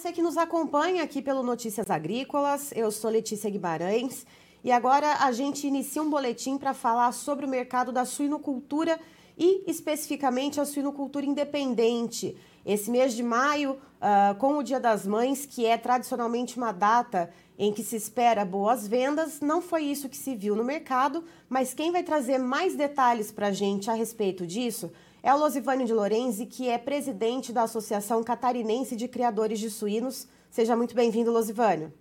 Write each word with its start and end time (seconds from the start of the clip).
você 0.00 0.12
que 0.12 0.22
nos 0.22 0.38
acompanha 0.38 1.02
aqui 1.02 1.20
pelo 1.20 1.42
Notícias 1.42 1.90
Agrícolas, 1.90 2.72
eu 2.74 2.90
sou 2.90 3.10
Letícia 3.10 3.50
Guimarães 3.50 4.24
e 4.64 4.72
agora 4.72 5.16
a 5.16 5.30
gente 5.30 5.66
inicia 5.66 6.02
um 6.02 6.08
boletim 6.08 6.56
para 6.56 6.72
falar 6.72 7.12
sobre 7.12 7.44
o 7.44 7.48
mercado 7.48 7.92
da 7.92 8.06
suinocultura 8.06 8.98
e 9.36 9.62
especificamente 9.70 10.58
a 10.58 10.64
suinocultura 10.64 11.26
independente. 11.26 12.34
Esse 12.64 12.90
mês 12.90 13.12
de 13.12 13.22
maio, 13.22 13.72
uh, 13.72 14.34
com 14.38 14.56
o 14.56 14.62
Dia 14.62 14.80
das 14.80 15.06
Mães, 15.06 15.44
que 15.44 15.66
é 15.66 15.76
tradicionalmente 15.76 16.56
uma 16.56 16.72
data 16.72 17.30
em 17.58 17.70
que 17.70 17.82
se 17.82 17.96
espera 17.96 18.42
boas 18.42 18.88
vendas, 18.88 19.42
não 19.42 19.60
foi 19.60 19.84
isso 19.84 20.08
que 20.08 20.16
se 20.16 20.34
viu 20.34 20.56
no 20.56 20.64
mercado, 20.64 21.22
mas 21.46 21.74
quem 21.74 21.92
vai 21.92 22.02
trazer 22.02 22.38
mais 22.38 22.74
detalhes 22.74 23.30
para 23.30 23.48
a 23.48 23.52
gente 23.52 23.90
a 23.90 23.92
respeito 23.92 24.46
disso 24.46 24.90
é 25.22 25.34
o 25.34 25.38
Losivânio 25.38 25.86
de 25.86 25.92
Lorenzi, 25.92 26.46
que 26.46 26.68
é 26.68 26.78
presidente 26.78 27.52
da 27.52 27.62
Associação 27.62 28.22
Catarinense 28.24 28.96
de 28.96 29.06
Criadores 29.06 29.58
de 29.58 29.70
Suínos. 29.70 30.26
Seja 30.50 30.74
muito 30.74 30.94
bem-vindo, 30.94 31.30
Losivânio. 31.30 31.92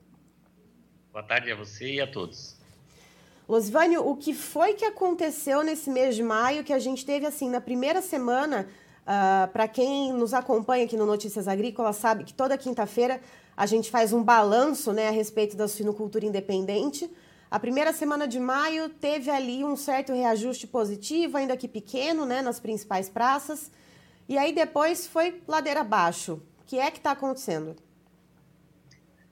Boa 1.11 1.23
tarde 1.23 1.51
a 1.51 1.55
você 1.55 1.95
e 1.95 2.01
a 2.01 2.07
todos. 2.07 2.55
Losivânio, 3.47 4.07
o 4.07 4.15
que 4.15 4.33
foi 4.33 4.73
que 4.73 4.85
aconteceu 4.85 5.63
nesse 5.63 5.89
mês 5.89 6.15
de 6.15 6.23
maio 6.23 6.63
que 6.63 6.71
a 6.71 6.79
gente 6.79 7.05
teve, 7.05 7.25
assim, 7.25 7.49
na 7.49 7.59
primeira 7.59 8.01
semana, 8.01 8.61
uh, 8.61 9.05
ah, 9.07 9.49
para 9.51 9.67
quem 9.67 10.13
nos 10.13 10.33
acompanha 10.33 10.85
aqui 10.85 10.95
no 10.95 11.05
Notícias 11.05 11.47
Agrícolas, 11.47 11.95
sabe 11.95 12.23
que 12.23 12.33
toda 12.33 12.57
quinta-feira 12.57 13.19
a 13.57 13.65
gente 13.65 13.89
faz 13.89 14.13
um 14.13 14.23
balanço 14.23 14.93
né, 14.93 15.09
a 15.09 15.11
respeito 15.11 15.57
da 15.57 15.67
suinocultura 15.67 16.25
independente. 16.25 17.11
A 17.51 17.59
primeira 17.59 17.91
semana 17.91 18.27
de 18.27 18.39
maio 18.39 18.89
teve 18.89 19.31
ali 19.31 19.63
um 19.63 19.75
certo 19.75 20.13
reajuste 20.13 20.67
positivo, 20.67 21.35
ainda 21.37 21.57
que 21.57 21.67
pequeno, 21.67 22.25
né, 22.25 22.41
nas 22.43 22.59
principais 22.59 23.09
praças. 23.09 23.71
E 24.27 24.37
aí 24.37 24.53
depois 24.53 25.07
foi 25.07 25.41
ladeira 25.47 25.81
abaixo. 25.81 26.33
O 26.61 26.65
que 26.67 26.77
é 26.77 26.91
que 26.91 26.99
está 26.99 27.11
acontecendo? 27.11 27.75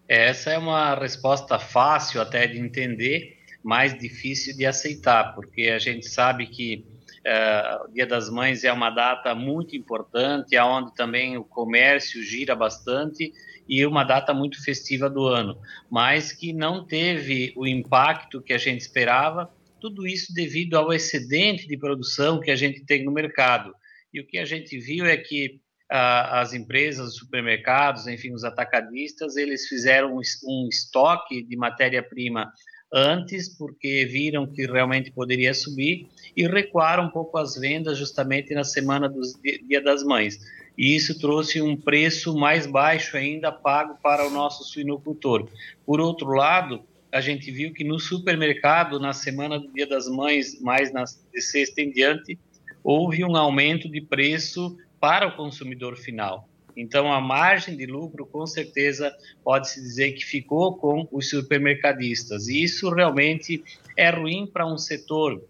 Essa 0.08 0.52
é 0.52 0.58
uma 0.58 0.96
resposta 0.96 1.60
fácil 1.60 2.20
até 2.20 2.48
de 2.48 2.58
entender, 2.58 3.38
mais 3.62 3.96
difícil 3.96 4.56
de 4.58 4.66
aceitar, 4.66 5.36
porque 5.36 5.64
a 5.64 5.78
gente 5.78 6.08
sabe 6.08 6.48
que 6.48 6.86
uh, 7.28 7.86
o 7.86 7.94
Dia 7.94 8.08
das 8.08 8.30
Mães 8.30 8.64
é 8.64 8.72
uma 8.72 8.90
data 8.90 9.36
muito 9.36 9.76
importante, 9.76 10.56
aonde 10.56 10.96
também 10.96 11.38
o 11.38 11.44
comércio 11.44 12.24
gira 12.24 12.56
bastante 12.56 13.34
e 13.68 13.86
uma 13.86 14.04
data 14.04 14.34
muito 14.34 14.64
festiva 14.64 15.10
do 15.10 15.28
ano, 15.28 15.60
mas 15.92 16.32
que 16.32 16.54
não 16.54 16.86
teve 16.86 17.54
o 17.58 17.68
impacto 17.68 18.42
que 18.42 18.54
a 18.54 18.58
gente 18.58 18.82
esperava, 18.82 19.52
tudo 19.80 20.08
isso 20.08 20.34
devido 20.34 20.76
ao 20.76 20.94
excedente 20.94 21.68
de 21.68 21.78
produção 21.78 22.40
que 22.40 22.50
a 22.50 22.56
gente 22.56 22.86
tem 22.86 23.04
no 23.04 23.12
mercado. 23.12 23.76
E 24.14 24.22
o 24.22 24.26
que 24.26 24.38
a 24.38 24.46
gente 24.46 24.80
viu 24.80 25.06
é 25.06 25.18
que 25.18 25.60
ah, 25.92 26.40
as 26.42 26.54
empresas, 26.54 27.10
os 27.10 27.16
supermercados, 27.18 28.08
enfim, 28.08 28.34
os 28.34 28.44
atacadistas, 28.44 29.36
eles 29.36 29.68
fizeram 29.68 30.18
um 30.18 30.68
estoque 30.70 31.44
de 31.44 31.56
matéria-prima 31.56 32.52
antes, 32.92 33.50
porque 33.50 34.06
viram 34.06 34.48
que 34.48 34.66
realmente 34.66 35.12
poderia 35.12 35.54
subir, 35.54 36.08
e 36.36 36.48
recuaram 36.48 37.06
um 37.06 37.10
pouco 37.10 37.38
as 37.38 37.56
vendas 37.56 37.98
justamente 37.98 38.54
na 38.54 38.64
semana 38.64 39.10
do 39.10 39.22
Dia 39.68 39.82
das 39.82 40.04
Mães 40.04 40.40
e 40.78 40.96
isso 40.96 41.20
trouxe 41.20 41.60
um 41.60 41.76
preço 41.76 42.38
mais 42.38 42.68
baixo 42.68 43.18
ainda 43.18 43.52
pago 43.52 43.98
para 44.02 44.28
o 44.28 44.30
nosso 44.30 44.64
suinocultor. 44.64 45.50
Por 45.86 46.00
outro 46.00 46.30
lado, 46.30 46.84
a 47.12 47.20
gente 47.20 47.50
viu 47.50 47.74
que 47.74 47.84
no 47.84 48.00
supermercado, 48.00 49.00
na 49.00 49.12
semana 49.12 49.60
do 49.60 49.74
Dia 49.74 49.88
das 49.88 50.08
Mães, 50.08 50.62
mais 50.62 50.94
na, 50.94 51.04
de 51.04 51.42
sexta 51.42 51.82
em 51.82 51.92
diante, 51.92 52.38
houve 52.84 53.26
um 53.26 53.36
aumento 53.36 53.90
de 53.90 54.02
preço 54.02 54.78
para 55.00 55.28
o 55.28 55.36
consumidor 55.36 55.98
final. 55.98 56.48
Então, 56.78 57.12
a 57.12 57.20
margem 57.20 57.76
de 57.76 57.88
lucro, 57.88 58.26
com 58.26 58.46
certeza, 58.46 59.12
pode-se 59.44 59.82
dizer 59.82 60.12
que 60.12 60.24
ficou 60.24 60.78
com 60.78 61.08
os 61.12 61.28
supermercadistas. 61.28 62.48
E 62.48 62.64
isso 62.64 62.90
realmente 62.92 63.64
é 63.98 64.12
ruim 64.12 64.46
para 64.46 64.66
um 64.66 64.78
setor 64.78 65.42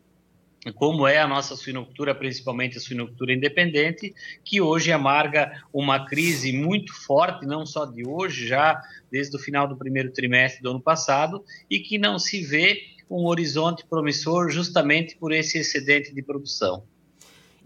como 0.74 1.08
é 1.08 1.18
a 1.18 1.28
nossa 1.28 1.56
suinocultura, 1.56 2.14
principalmente 2.16 2.78
a 2.78 2.82
suinocultura 2.82 3.34
independente, 3.34 4.14
que 4.44 4.60
hoje 4.60 4.92
amarga 4.92 5.64
uma 5.72 6.06
crise 6.06 6.52
muito 6.52 6.94
forte, 6.94 7.46
não 7.46 7.66
só 7.66 7.86
de 7.86 8.06
hoje, 8.06 8.48
já 8.48 8.82
desde 9.12 9.36
o 9.36 9.40
final 9.40 9.68
do 9.68 9.78
primeiro 9.78 10.12
trimestre 10.12 10.62
do 10.62 10.72
ano 10.72 10.82
passado, 10.82 11.44
e 11.70 11.80
que 11.80 11.98
não 11.98 12.20
se 12.20 12.42
vê 12.42 12.82
um 13.10 13.26
horizonte 13.28 13.86
promissor 13.86 14.50
justamente 14.50 15.16
por 15.16 15.32
esse 15.32 15.58
excedente 15.58 16.14
de 16.14 16.22
produção. 16.22 16.84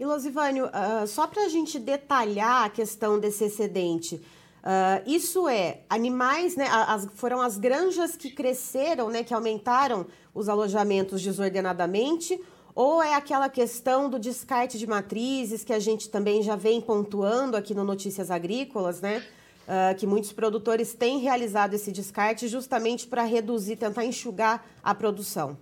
E 0.02 0.04
Losivânio, 0.04 0.66
uh, 0.66 1.06
só 1.06 1.28
para 1.28 1.44
a 1.44 1.48
gente 1.48 1.78
detalhar 1.78 2.64
a 2.64 2.68
questão 2.68 3.20
desse 3.20 3.44
excedente, 3.44 4.16
uh, 4.16 5.00
isso 5.06 5.48
é 5.48 5.82
animais, 5.88 6.56
né? 6.56 6.66
As, 6.68 7.06
foram 7.14 7.40
as 7.40 7.56
granjas 7.56 8.16
que 8.16 8.28
cresceram, 8.28 9.08
né? 9.08 9.22
Que 9.22 9.32
aumentaram 9.32 10.04
os 10.34 10.48
alojamentos 10.48 11.22
desordenadamente, 11.22 12.36
ou 12.74 13.00
é 13.00 13.14
aquela 13.14 13.48
questão 13.48 14.10
do 14.10 14.18
descarte 14.18 14.76
de 14.76 14.88
matrizes 14.88 15.62
que 15.62 15.72
a 15.72 15.78
gente 15.78 16.10
também 16.10 16.42
já 16.42 16.56
vem 16.56 16.80
pontuando 16.80 17.56
aqui 17.56 17.72
no 17.72 17.84
Notícias 17.84 18.28
Agrícolas, 18.28 19.00
né? 19.00 19.24
Uh, 19.68 19.96
que 19.96 20.04
muitos 20.04 20.32
produtores 20.32 20.94
têm 20.94 21.20
realizado 21.20 21.74
esse 21.74 21.92
descarte 21.92 22.48
justamente 22.48 23.06
para 23.06 23.22
reduzir, 23.22 23.76
tentar 23.76 24.04
enxugar 24.04 24.66
a 24.82 24.92
produção. 24.96 25.56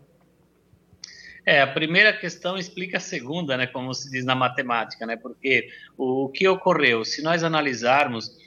É, 1.45 1.61
a 1.61 1.67
primeira 1.67 2.13
questão 2.13 2.57
explica 2.57 2.99
a 2.99 3.01
segunda, 3.01 3.57
né, 3.57 3.67
como 3.67 3.93
se 3.95 4.11
diz 4.11 4.25
na 4.25 4.35
matemática, 4.35 5.07
né, 5.07 5.17
porque 5.17 5.69
o, 5.97 6.25
o 6.25 6.29
que 6.29 6.47
ocorreu, 6.47 7.05
se 7.05 7.23
nós 7.23 7.43
analisarmos 7.43 8.39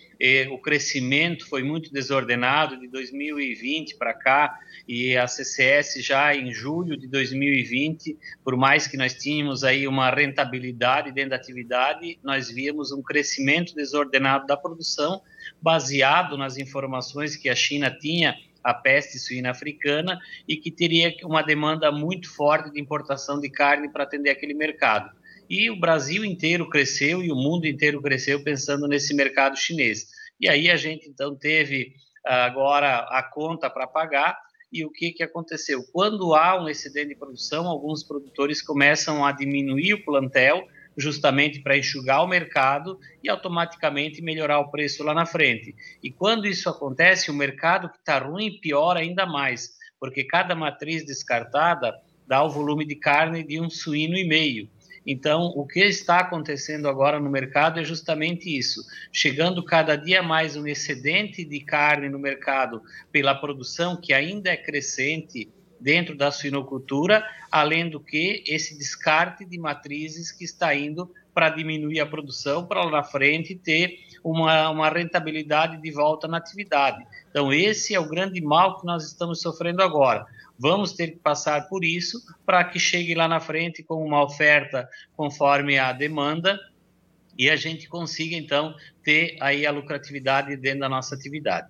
o 0.52 0.58
crescimento 0.58 1.46
foi 1.48 1.64
muito 1.64 1.92
desordenado 1.92 2.80
de 2.80 2.88
2020 2.88 3.98
para 3.98 4.14
cá 4.14 4.58
e 4.88 5.18
a 5.18 5.28
CCS 5.28 5.96
já 6.02 6.34
em 6.34 6.54
julho 6.54 6.96
de 6.96 7.08
2020, 7.08 8.18
por 8.44 8.56
mais 8.56 8.88
que 8.88 8.96
nós 8.96 9.14
tínhamos 9.14 9.66
aí 9.66 9.86
uma 9.86 10.10
rentabilidade 10.10 11.12
dentro 11.12 11.32
da 11.32 11.36
atividade, 11.36 12.18
nós 12.24 12.50
víamos 12.50 12.92
um 12.94 13.02
crescimento 13.02 13.76
desordenado 13.76 14.46
da 14.46 14.56
produção 14.56 15.22
baseado 15.62 16.38
nas 16.38 16.58
informações 16.58 17.36
que 17.36 17.50
a 17.50 17.56
China 17.56 17.92
tinha 17.92 18.34
a 18.64 18.74
peste 18.74 19.20
suína 19.20 19.52
africana 19.52 20.20
e 20.48 20.56
que 20.56 20.72
teria 20.72 21.14
uma 21.24 21.42
demanda 21.42 21.92
muito 21.92 22.34
forte 22.34 22.72
de 22.72 22.80
importação 22.80 23.40
de 23.40 23.50
carne 23.50 23.92
para 23.92 24.04
atender 24.04 24.30
aquele 24.30 24.54
mercado. 24.54 25.10
E 25.50 25.70
o 25.70 25.80
Brasil 25.80 26.24
inteiro 26.24 26.70
cresceu 26.70 27.22
e 27.22 27.32
o 27.32 27.36
mundo 27.36 27.68
inteiro 27.68 28.02
cresceu 28.02 28.44
pensando 28.44 28.88
nesse 28.88 29.14
mercado 29.14 29.58
chinês. 29.58 30.08
E 30.40 30.48
aí 30.48 30.70
a 30.70 30.76
gente 30.76 31.10
então 31.10 31.36
teve 31.36 31.94
agora 32.26 33.00
a 33.10 33.22
conta 33.22 33.70
para 33.70 33.86
pagar 33.86 34.38
e 34.74 34.84
o 34.84 34.92
que, 34.92 35.12
que 35.12 35.22
aconteceu? 35.22 35.84
Quando 35.92 36.34
há 36.34 36.60
um 36.60 36.68
excedente 36.68 37.10
de 37.10 37.16
produção, 37.16 37.68
alguns 37.68 38.04
produtores 38.04 38.60
começam 38.60 39.24
a 39.24 39.32
diminuir 39.32 39.94
o 39.94 40.04
plantel, 40.04 40.68
justamente 40.98 41.62
para 41.62 41.78
enxugar 41.78 42.24
o 42.24 42.28
mercado 42.28 43.00
e 43.24 43.30
automaticamente 43.30 44.22
melhorar 44.22 44.60
o 44.60 44.70
preço 44.70 45.04
lá 45.04 45.14
na 45.14 45.26
frente. 45.26 45.76
E 46.02 46.12
quando 46.12 46.48
isso 46.48 46.70
acontece, 46.70 47.32
o 47.32 47.34
mercado 47.34 47.90
que 47.90 47.98
está 47.98 48.20
ruim 48.20 48.60
piora 48.60 49.00
ainda 49.00 49.26
mais, 49.26 49.78
porque 50.00 50.24
cada 50.24 50.56
matriz 50.56 51.06
descartada 51.06 51.94
dá 52.28 52.44
o 52.44 52.50
volume 52.50 52.86
de 52.86 52.96
carne 52.96 53.44
de 53.44 53.60
um 53.60 53.70
suíno 53.70 54.18
e 54.18 54.28
meio. 54.28 54.70
Então, 55.06 55.52
o 55.56 55.68
que 55.68 55.82
está 55.82 56.20
acontecendo 56.20 56.88
agora 56.88 57.20
no 57.20 57.30
mercado 57.30 57.80
é 57.80 57.84
justamente 57.84 58.58
isso: 58.58 58.82
chegando 59.12 59.64
cada 59.64 59.96
dia 59.96 60.24
mais 60.24 60.56
um 60.56 60.66
excedente 60.66 61.44
de 61.44 61.60
carne 61.60 62.08
no 62.08 62.18
mercado 62.18 62.82
pela 63.12 63.36
produção 63.36 63.98
que 64.00 64.14
ainda 64.14 64.50
é 64.50 64.58
crescente 64.58 65.52
dentro 65.84 66.16
da 66.16 66.32
suinocultura, 66.32 67.24
além 67.52 67.90
do 67.90 68.00
que 68.00 68.42
esse 68.48 68.78
descarte 68.78 69.44
de 69.44 69.60
matrizes 69.60 70.32
que 70.32 70.46
está 70.46 70.74
indo 70.74 71.12
para 71.34 71.50
diminuir 71.50 72.00
a 72.00 72.06
produção, 72.06 72.66
para 72.66 72.86
lá 72.86 72.92
na 72.92 73.04
frente 73.04 73.54
ter 73.54 74.00
uma, 74.24 74.70
uma 74.70 74.90
rentabilidade 74.90 75.82
de 75.82 75.92
volta 75.92 76.28
na 76.28 76.38
atividade. 76.38 77.06
Então, 77.30 77.52
esse 77.52 77.94
é 77.94 78.00
o 78.00 78.08
grande 78.08 78.40
mal 78.40 78.80
que 78.80 78.86
nós 78.86 79.06
estamos 79.06 79.42
sofrendo 79.42 79.84
agora. 79.84 80.26
Vamos 80.58 80.94
ter 80.94 81.10
que 81.10 81.18
passar 81.18 81.68
por 81.68 81.84
isso 81.84 82.24
para 82.46 82.64
que 82.64 82.80
chegue 82.80 83.14
lá 83.14 83.28
na 83.28 83.40
frente 83.42 83.84
com 83.84 84.06
uma 84.06 84.24
oferta 84.24 84.88
conforme 85.18 85.78
a 85.78 85.92
demanda 85.92 86.58
e 87.38 87.50
a 87.50 87.56
gente 87.56 87.90
consiga 87.90 88.36
então 88.36 88.74
ter 89.04 89.36
aí 89.42 89.66
a 89.66 89.72
lucratividade 89.72 90.56
dentro 90.56 90.82
da 90.82 90.90
nossa 90.90 91.16
atividade. 91.16 91.68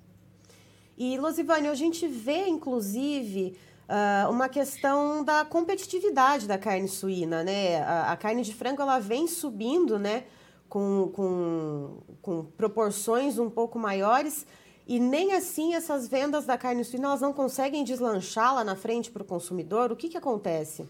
E 0.98 1.18
Losivane, 1.18 1.70
a 1.70 1.74
gente 1.74 2.08
vê 2.08 2.48
inclusive 2.48 3.56
uh, 3.94 4.30
uma 4.30 4.50
questão 4.50 5.24
da 5.24 5.46
competitividade 5.46 6.48
da 6.48 6.58
carne 6.58 6.88
suína, 6.88 7.44
né? 7.44 7.82
A, 7.84 8.12
a, 8.12 8.18
carne 8.18 8.42
de 8.42 8.54
frango 8.54 8.82
ela 8.82 9.00
vem 9.00 9.28
subindo, 9.28 10.00
né? 10.00 10.26
Com, 10.68 11.12
com, 11.14 11.98
com 12.22 12.46
proporções 12.58 13.38
um 13.38 13.50
pouco 13.50 13.78
maiores 13.78 14.46
e 14.88 15.00
nem 15.00 15.34
assim 15.34 15.76
essas 15.76 16.08
vendas 16.08 16.46
da 16.46 16.58
carne 16.58 16.84
suína 16.84 17.10
elas 17.10 17.22
não 17.22 17.32
conseguem 17.32 17.84
deslanchar 17.84 18.56
lá 18.56 18.64
na 18.64 18.76
frente 18.76 19.12
para 19.12 19.22
o 19.22 19.26
consumidor? 19.26 19.92
O 19.92 19.96
que, 19.96 20.10
que 20.10 20.18
acontece? 20.18 20.88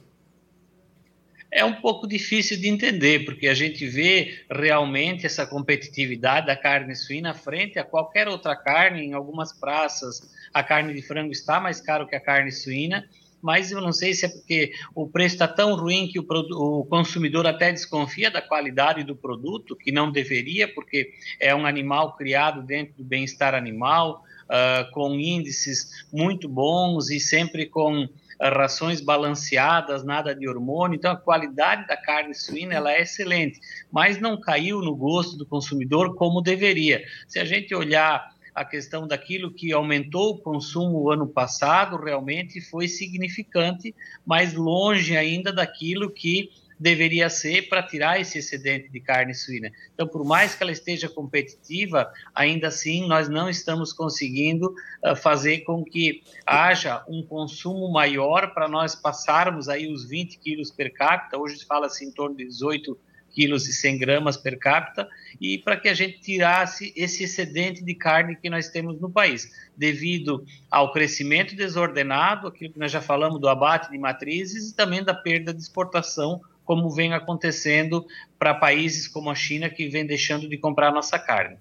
É 1.53 1.63
um 1.63 1.73
pouco 1.73 2.07
difícil 2.07 2.59
de 2.59 2.67
entender, 2.67 3.25
porque 3.25 3.47
a 3.47 3.53
gente 3.53 3.85
vê 3.85 4.43
realmente 4.49 5.25
essa 5.25 5.45
competitividade 5.45 6.47
da 6.47 6.55
carne 6.55 6.95
suína 6.95 7.33
frente 7.33 7.77
a 7.77 7.83
qualquer 7.83 8.27
outra 8.27 8.55
carne. 8.55 9.03
Em 9.03 9.13
algumas 9.13 9.53
praças, 9.53 10.33
a 10.53 10.63
carne 10.63 10.93
de 10.93 11.01
frango 11.01 11.31
está 11.31 11.59
mais 11.59 11.79
caro 11.79 12.07
que 12.07 12.15
a 12.15 12.19
carne 12.19 12.51
suína, 12.51 13.07
mas 13.41 13.71
eu 13.71 13.81
não 13.81 13.91
sei 13.91 14.13
se 14.13 14.25
é 14.25 14.29
porque 14.29 14.71
o 14.95 15.07
preço 15.07 15.35
está 15.35 15.47
tão 15.47 15.75
ruim 15.75 16.07
que 16.07 16.19
o, 16.19 16.25
o, 16.25 16.85
consumidor 16.85 17.45
até 17.45 17.71
desconfia 17.71 18.31
da 18.31 18.41
qualidade 18.41 19.03
do 19.03 19.15
produto, 19.15 19.75
que 19.75 19.91
não 19.91 20.11
deveria, 20.11 20.67
porque 20.67 21.13
é 21.39 21.53
um 21.53 21.65
animal 21.65 22.15
criado 22.15 22.63
dentro 22.63 22.95
do 22.97 23.03
bem-estar 23.03 23.53
animal, 23.53 24.23
uh, 24.45 24.89
com 24.91 25.19
índices 25.19 26.07
muito 26.11 26.47
bons 26.49 27.09
e 27.09 27.19
sempre 27.19 27.65
com 27.65 28.07
rações 28.49 28.99
balanceadas, 28.99 30.03
nada 30.03 30.35
de 30.35 30.47
hormônio, 30.47 30.95
então 30.95 31.11
a 31.11 31.17
qualidade 31.17 31.87
da 31.87 31.95
carne 31.95 32.33
suína 32.33 32.73
ela 32.73 32.91
é 32.91 33.01
excelente, 33.01 33.59
mas 33.91 34.19
não 34.19 34.39
caiu 34.39 34.81
no 34.81 34.95
gosto 34.95 35.37
do 35.37 35.45
consumidor 35.45 36.15
como 36.15 36.41
deveria. 36.41 37.03
Se 37.27 37.39
a 37.39 37.45
gente 37.45 37.73
olhar 37.73 38.33
a 38.53 38.63
questão 38.63 39.07
daquilo 39.07 39.51
que 39.51 39.71
aumentou 39.71 40.31
o 40.31 40.37
consumo 40.37 40.99
o 40.99 41.11
ano 41.11 41.27
passado, 41.27 41.97
realmente 41.97 42.61
foi 42.61 42.87
significante, 42.87 43.95
mas 44.25 44.53
longe 44.53 45.17
ainda 45.17 45.51
daquilo 45.51 46.11
que 46.11 46.51
deveria 46.83 47.29
ser 47.29 47.69
para 47.69 47.81
tirar 47.81 48.19
esse 48.19 48.39
excedente 48.39 48.89
de 48.89 48.99
carne 48.99 49.33
suína. 49.33 49.71
Então, 49.93 50.05
por 50.05 50.25
mais 50.25 50.53
que 50.53 50.61
ela 50.61 50.71
esteja 50.71 51.07
competitiva, 51.07 52.11
ainda 52.35 52.67
assim 52.67 53.07
nós 53.07 53.29
não 53.29 53.49
estamos 53.49 53.93
conseguindo 53.93 54.75
uh, 55.01 55.15
fazer 55.15 55.61
com 55.61 55.81
que 55.81 56.21
haja 56.45 57.01
um 57.07 57.23
consumo 57.23 57.89
maior 57.89 58.53
para 58.53 58.67
nós 58.67 58.95
passarmos 58.95 59.69
aí 59.69 59.89
os 59.89 60.03
20 60.03 60.37
quilos 60.39 60.71
per 60.71 60.91
capita. 60.91 61.37
Hoje 61.37 61.59
se 61.59 61.65
fala 61.65 61.85
assim 61.85 62.07
em 62.07 62.11
torno 62.11 62.35
de 62.35 62.43
18 62.43 62.99
quilos 63.31 63.65
e 63.67 63.73
100 63.73 63.97
gramas 63.97 64.35
per 64.35 64.59
capita 64.59 65.07
e 65.39 65.57
para 65.57 65.77
que 65.77 65.87
a 65.87 65.93
gente 65.93 66.19
tirasse 66.19 66.93
esse 66.97 67.23
excedente 67.23 67.81
de 67.81 67.95
carne 67.95 68.35
que 68.35 68.49
nós 68.49 68.67
temos 68.67 68.99
no 68.99 69.09
país, 69.09 69.49
devido 69.75 70.45
ao 70.69 70.91
crescimento 70.91 71.55
desordenado, 71.55 72.45
aquilo 72.45 72.73
que 72.73 72.79
nós 72.79 72.91
já 72.91 73.01
falamos 73.01 73.39
do 73.39 73.47
abate 73.47 73.89
de 73.89 73.97
matrizes 73.97 74.69
e 74.69 74.75
também 74.75 75.01
da 75.01 75.13
perda 75.13 75.53
de 75.53 75.61
exportação 75.61 76.41
como 76.65 76.89
vem 76.89 77.13
acontecendo 77.13 78.05
para 78.37 78.53
países 78.53 79.07
como 79.07 79.29
a 79.29 79.35
China, 79.35 79.69
que 79.69 79.87
vem 79.87 80.05
deixando 80.05 80.47
de 80.47 80.57
comprar 80.57 80.91
nossa 80.91 81.19
carne. 81.19 81.57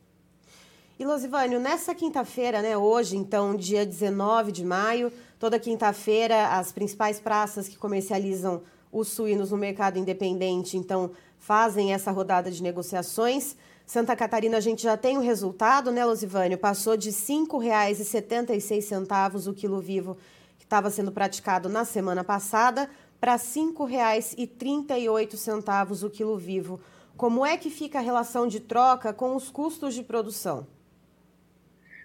E 0.98 1.04
Losivânio, 1.04 1.58
nessa 1.58 1.94
quinta-feira, 1.94 2.62
né, 2.62 2.76
hoje, 2.76 3.16
então, 3.16 3.56
dia 3.56 3.84
19 3.84 4.52
de 4.52 4.64
maio, 4.64 5.12
toda 5.38 5.58
quinta-feira, 5.58 6.48
as 6.48 6.70
principais 6.70 7.18
praças 7.18 7.66
que 7.66 7.76
comercializam 7.76 8.62
os 8.92 9.08
suínos 9.08 9.50
no 9.50 9.56
mercado 9.56 9.98
independente, 9.98 10.76
então, 10.76 11.10
fazem 11.38 11.92
essa 11.92 12.12
rodada 12.12 12.50
de 12.50 12.62
negociações. 12.62 13.56
Santa 13.84 14.14
Catarina, 14.14 14.58
a 14.58 14.60
gente 14.60 14.84
já 14.84 14.96
tem 14.96 15.18
o 15.18 15.20
resultado, 15.20 15.90
né, 15.90 16.04
Losivânio? 16.04 16.56
Passou 16.56 16.96
de 16.96 17.10
R$ 17.10 17.16
5,76 17.16 19.48
o 19.48 19.52
quilo 19.52 19.80
vivo 19.80 20.16
que 20.56 20.64
estava 20.64 20.88
sendo 20.88 21.10
praticado 21.10 21.68
na 21.68 21.84
semana 21.84 22.22
passada 22.22 22.88
para 23.22 23.34
R$ 23.34 23.38
5,38 23.38 26.02
o 26.02 26.10
quilo 26.10 26.36
vivo. 26.36 26.80
Como 27.16 27.46
é 27.46 27.56
que 27.56 27.70
fica 27.70 28.00
a 28.00 28.02
relação 28.02 28.48
de 28.48 28.58
troca 28.58 29.12
com 29.12 29.36
os 29.36 29.48
custos 29.48 29.94
de 29.94 30.02
produção? 30.02 30.66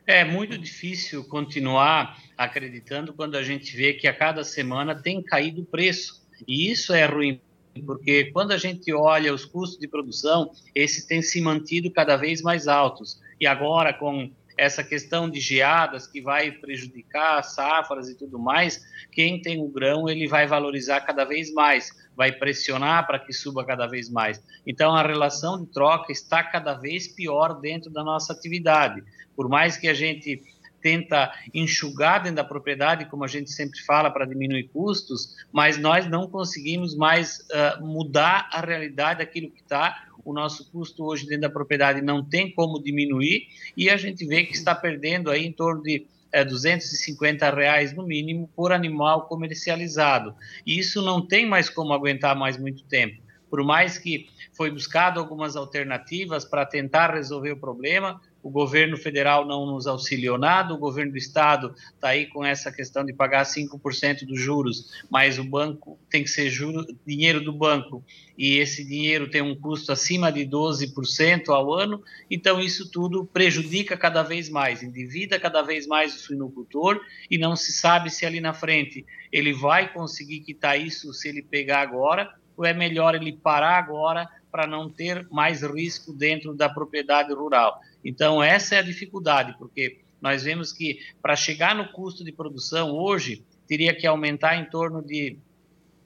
É 0.06 0.24
muito 0.24 0.56
difícil 0.60 1.24
continuar 1.24 2.22
acreditando 2.38 3.14
quando 3.14 3.34
a 3.34 3.42
gente 3.42 3.76
vê 3.76 3.94
que 3.94 4.08
a 4.08 4.14
cada 4.14 4.44
semana 4.44 4.94
tem 4.94 5.24
caído 5.24 5.64
o 5.64 5.66
preço. 5.66 6.24
E 6.48 6.70
isso 6.70 6.94
é 6.94 7.08
ruim, 7.08 7.42
porque 7.84 8.26
quando 8.26 8.52
a 8.52 8.58
gente 8.58 8.94
olha 8.94 9.34
os 9.34 9.44
custos 9.44 9.80
de 9.80 9.88
produção, 9.88 10.52
esses 10.76 11.04
têm 11.04 11.24
se 11.24 11.42
mantido 11.42 11.90
cada 11.90 12.16
vez 12.16 12.44
mais 12.44 12.68
altos. 12.68 13.20
E 13.42 13.48
agora, 13.48 13.92
com 13.92 14.30
essa 14.58 14.84
questão 14.84 15.30
de 15.30 15.40
geadas 15.40 16.08
que 16.08 16.22
vai 16.22 16.52
prejudicar 16.52 17.44
safras 17.44 18.10
e 18.10 18.18
tudo 18.18 18.40
mais, 18.40 18.84
quem 19.12 19.42
tem 19.42 19.62
o 19.62 19.68
grão 19.68 20.10
ele 20.10 20.28
vai 20.28 20.48
valorizar 20.48 21.02
cada 21.02 21.24
vez 21.24 21.54
mais, 21.54 21.92
vai 22.16 22.32
pressionar 22.32 23.06
para 23.06 23.20
que 23.20 23.32
suba 23.32 23.64
cada 23.64 23.86
vez 23.86 24.10
mais. 24.10 24.44
Então 24.66 24.96
a 24.96 25.06
relação 25.06 25.64
de 25.64 25.72
troca 25.72 26.12
está 26.12 26.44
cada 26.44 26.74
vez 26.74 27.08
pior 27.08 27.60
dentro 27.62 27.92
da 27.92 28.04
nossa 28.04 28.34
atividade. 28.34 29.04
Por 29.36 29.48
mais 29.48 29.78
que 29.78 29.88
a 29.88 29.94
gente 29.94 30.42
tenta 30.82 31.34
enxugar 31.54 32.24
dentro 32.24 32.38
da 32.38 32.44
propriedade, 32.44 33.06
como 33.06 33.24
a 33.24 33.28
gente 33.28 33.52
sempre 33.52 33.80
fala, 33.82 34.10
para 34.10 34.26
diminuir 34.26 34.70
custos, 34.70 35.36
mas 35.52 35.78
nós 35.78 36.08
não 36.08 36.30
conseguimos 36.30 36.96
mais 36.96 37.40
uh, 37.52 37.86
mudar 37.86 38.50
a 38.52 38.62
realidade 38.62 39.20
daquilo 39.20 39.52
que 39.52 39.62
está 39.62 40.07
o 40.30 40.34
nosso 40.34 40.70
custo 40.70 41.06
hoje 41.06 41.26
dentro 41.26 41.44
da 41.44 41.50
propriedade 41.50 42.02
não 42.02 42.22
tem 42.22 42.52
como 42.52 42.84
diminuir 42.84 43.48
e 43.78 43.90
a 43.90 43.96
gente 43.96 44.26
vê 44.26 44.44
que 44.44 44.54
está 44.54 44.76
perdendo 44.76 45.32
aí 45.32 45.46
em 45.46 45.54
torno 45.54 45.82
de 45.82 46.06
é, 46.34 46.44
250 46.44 47.50
reais 47.50 47.94
no 47.94 48.04
mínimo 48.04 48.50
por 48.54 48.74
animal 48.74 49.28
comercializado. 49.28 50.36
E 50.66 50.78
isso 50.78 51.02
não 51.02 51.26
tem 51.26 51.46
mais 51.46 51.70
como 51.70 51.94
aguentar 51.94 52.36
mais 52.36 52.58
muito 52.58 52.84
tempo. 52.84 53.22
Por 53.50 53.64
mais 53.64 53.98
que 53.98 54.28
foi 54.52 54.70
buscado 54.70 55.18
algumas 55.18 55.56
alternativas 55.56 56.44
para 56.44 56.66
tentar 56.66 57.14
resolver 57.14 57.54
o 57.54 57.58
problema, 57.58 58.20
o 58.48 58.50
governo 58.50 58.96
federal 58.96 59.46
não 59.46 59.66
nos 59.66 59.88
auxiliou 59.88 60.38
nada, 60.38 60.74
o 60.74 60.78
governo 60.78 61.12
do 61.12 61.18
estado 61.18 61.76
está 61.94 62.10
aí 62.10 62.28
com 62.28 62.46
essa 62.46 62.72
questão 62.72 63.04
de 63.04 63.12
pagar 63.12 63.46
5% 63.46 64.26
dos 64.26 64.40
juros, 64.40 65.04
mas 65.10 65.38
o 65.38 65.44
banco 65.44 66.00
tem 66.10 66.24
que 66.24 66.30
ser 66.30 66.50
juro, 66.50 66.86
dinheiro 67.06 67.44
do 67.44 67.52
banco, 67.52 68.02
e 68.38 68.58
esse 68.58 68.86
dinheiro 68.86 69.30
tem 69.30 69.42
um 69.42 69.54
custo 69.54 69.92
acima 69.92 70.32
de 70.32 70.46
12% 70.46 71.50
ao 71.50 71.74
ano, 71.74 72.02
então 72.32 72.62
isso 72.62 72.90
tudo 72.90 73.26
prejudica 73.26 73.98
cada 73.98 74.24
vez 74.24 74.48
mais, 74.48 74.82
endivida 74.82 75.38
cada 75.38 75.62
vez 75.62 75.86
mais 75.86 76.16
o 76.16 76.20
suinocultor, 76.20 77.02
e 77.30 77.38
não 77.38 77.54
se 77.54 77.74
sabe 77.74 78.10
se 78.10 78.26
ali 78.26 78.40
na 78.40 78.54
frente 78.54 79.06
ele 79.30 79.52
vai 79.52 79.92
conseguir 79.92 80.40
quitar 80.40 80.80
isso 80.80 81.12
se 81.12 81.28
ele 81.28 81.42
pegar 81.42 81.82
agora, 81.82 82.34
ou 82.56 82.66
é 82.66 82.74
melhor 82.74 83.14
ele 83.14 83.34
parar 83.34 83.78
agora 83.78 84.26
para 84.52 84.68
não 84.68 84.90
ter 84.90 85.28
mais 85.30 85.62
risco 85.62 86.14
dentro 86.14 86.54
da 86.54 86.70
propriedade 86.70 87.34
rural. 87.34 87.80
Então, 88.04 88.42
essa 88.42 88.76
é 88.76 88.80
a 88.80 88.84
dificuldade, 88.84 89.56
porque 89.58 90.00
nós 90.22 90.44
vemos 90.44 90.72
que 90.72 91.00
para 91.22 91.36
chegar 91.36 91.76
no 91.76 91.92
custo 91.92 92.24
de 92.24 92.32
produção 92.32 92.92
hoje, 92.92 93.44
teria 93.68 93.94
que 93.94 94.08
aumentar 94.08 94.56
em 94.56 94.66
torno 94.66 95.02
de 95.02 95.38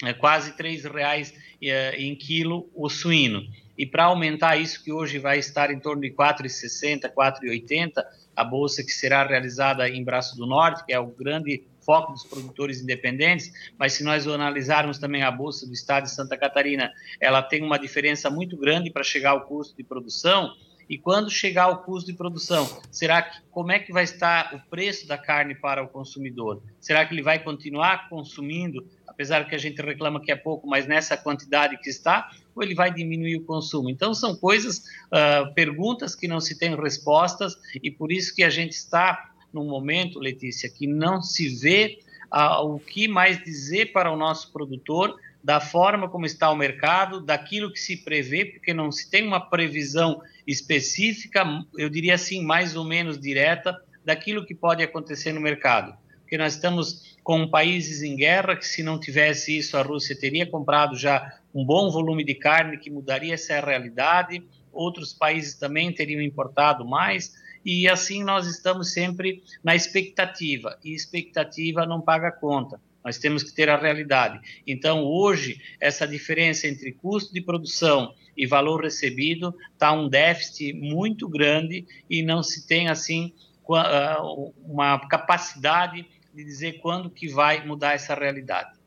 é, 0.03 0.13
quase 0.13 0.51
R$ 0.57 0.89
reais 0.89 1.33
é, 1.61 1.95
em 1.95 2.15
quilo 2.15 2.69
o 2.73 2.89
suíno. 2.89 3.47
E 3.77 3.85
para 3.85 4.05
aumentar 4.05 4.57
isso, 4.57 4.83
que 4.83 4.91
hoje 4.91 5.17
vai 5.17 5.39
estar 5.39 5.71
em 5.71 5.79
torno 5.79 6.01
de 6.01 6.09
R$ 6.09 6.15
4,60, 6.15 7.03
R$ 7.03 7.09
4,80, 7.09 8.03
a 8.35 8.43
bolsa 8.43 8.83
que 8.83 8.91
será 8.91 9.25
realizada 9.25 9.87
em 9.89 10.03
Braço 10.03 10.35
do 10.35 10.45
Norte, 10.45 10.85
que 10.85 10.93
é 10.93 10.99
o 10.99 11.07
grande 11.07 11.63
foco 11.83 12.13
dos 12.13 12.23
produtores 12.23 12.81
independentes, 12.81 13.51
mas 13.77 13.93
se 13.93 14.03
nós 14.03 14.27
analisarmos 14.27 14.97
também 14.97 15.23
a 15.23 15.31
bolsa 15.31 15.65
do 15.65 15.73
estado 15.73 16.03
de 16.03 16.11
Santa 16.11 16.37
Catarina, 16.37 16.91
ela 17.19 17.41
tem 17.41 17.63
uma 17.63 17.77
diferença 17.77 18.29
muito 18.29 18.57
grande 18.57 18.91
para 18.91 19.03
chegar 19.03 19.31
ao 19.31 19.41
custo 19.41 19.75
de 19.75 19.83
produção. 19.83 20.53
E 20.89 20.97
quando 20.97 21.29
chegar 21.29 21.63
ao 21.63 21.83
custo 21.83 22.11
de 22.11 22.17
produção, 22.17 22.67
será 22.91 23.21
que 23.21 23.41
como 23.49 23.71
é 23.71 23.79
que 23.79 23.93
vai 23.93 24.03
estar 24.03 24.53
o 24.53 24.69
preço 24.69 25.07
da 25.07 25.17
carne 25.17 25.55
para 25.55 25.81
o 25.81 25.87
consumidor? 25.87 26.61
Será 26.81 27.05
que 27.05 27.13
ele 27.13 27.21
vai 27.21 27.41
continuar 27.41 28.09
consumindo, 28.09 28.85
apesar 29.07 29.47
que 29.47 29.55
a 29.55 29.57
gente 29.57 29.81
reclama 29.81 30.19
que 30.19 30.33
é 30.33 30.35
pouco, 30.35 30.67
mas 30.67 30.85
nessa 30.85 31.15
quantidade 31.15 31.77
que 31.77 31.89
está, 31.89 32.29
ou 32.53 32.61
ele 32.61 32.75
vai 32.75 32.93
diminuir 32.93 33.37
o 33.37 33.45
consumo? 33.45 33.89
Então 33.89 34.13
são 34.13 34.35
coisas, 34.35 34.79
uh, 34.79 35.53
perguntas 35.53 36.13
que 36.13 36.27
não 36.27 36.41
se 36.41 36.57
têm 36.57 36.75
respostas 36.75 37.55
e 37.81 37.89
por 37.89 38.11
isso 38.11 38.35
que 38.35 38.43
a 38.43 38.49
gente 38.49 38.73
está 38.73 39.30
num 39.53 39.65
momento, 39.65 40.19
Letícia, 40.19 40.69
que 40.69 40.87
não 40.87 41.21
se 41.21 41.49
vê 41.49 41.99
ah, 42.29 42.61
o 42.61 42.79
que 42.79 43.07
mais 43.07 43.43
dizer 43.43 43.91
para 43.91 44.11
o 44.11 44.17
nosso 44.17 44.51
produtor 44.51 45.17
da 45.43 45.59
forma 45.59 46.07
como 46.07 46.25
está 46.25 46.51
o 46.51 46.55
mercado, 46.55 47.19
daquilo 47.19 47.71
que 47.71 47.79
se 47.79 47.97
prevê, 47.97 48.45
porque 48.45 48.73
não 48.73 48.91
se 48.91 49.09
tem 49.09 49.25
uma 49.25 49.39
previsão 49.39 50.21
específica, 50.45 51.45
eu 51.77 51.89
diria 51.89 52.15
assim, 52.15 52.43
mais 52.43 52.75
ou 52.75 52.85
menos 52.85 53.19
direta, 53.19 53.75
daquilo 54.05 54.45
que 54.45 54.53
pode 54.53 54.83
acontecer 54.83 55.33
no 55.33 55.41
mercado. 55.41 55.95
Porque 56.21 56.37
nós 56.37 56.53
estamos 56.53 57.17
com 57.23 57.47
países 57.47 58.01
em 58.01 58.15
guerra, 58.15 58.55
que 58.55 58.65
se 58.65 58.83
não 58.83 58.99
tivesse 58.99 59.57
isso, 59.57 59.77
a 59.77 59.81
Rússia 59.81 60.17
teria 60.17 60.45
comprado 60.45 60.95
já 60.95 61.37
um 61.53 61.65
bom 61.65 61.89
volume 61.89 62.23
de 62.23 62.35
carne 62.35 62.77
que 62.77 62.89
mudaria 62.89 63.33
essa 63.33 63.59
realidade, 63.59 64.43
outros 64.71 65.13
países 65.13 65.55
também 65.55 65.91
teriam 65.91 66.21
importado 66.21 66.85
mais 66.85 67.33
e 67.65 67.87
assim 67.87 68.23
nós 68.23 68.47
estamos 68.47 68.91
sempre 68.91 69.43
na 69.63 69.75
expectativa, 69.75 70.77
e 70.83 70.93
expectativa 70.93 71.85
não 71.85 72.01
paga 72.01 72.31
conta. 72.31 72.79
Nós 73.03 73.17
temos 73.17 73.43
que 73.43 73.53
ter 73.53 73.67
a 73.67 73.77
realidade. 73.77 74.39
Então, 74.65 75.03
hoje, 75.03 75.59
essa 75.79 76.07
diferença 76.07 76.67
entre 76.67 76.91
custo 76.91 77.33
de 77.33 77.41
produção 77.41 78.13
e 78.37 78.45
valor 78.45 78.83
recebido 78.83 79.55
está 79.73 79.91
um 79.91 80.07
déficit 80.07 80.73
muito 80.73 81.27
grande 81.27 81.85
e 82.09 82.21
não 82.21 82.43
se 82.43 82.67
tem, 82.67 82.89
assim, 82.89 83.33
ah, 83.75 84.21
uma 84.63 84.99
capacidade 85.07 86.05
de 86.33 86.43
dizer 86.43 86.79
quando 86.79 87.09
que 87.09 87.27
vai 87.27 87.65
mudar 87.65 87.93
essa 87.93 88.13
realidade. 88.13 88.79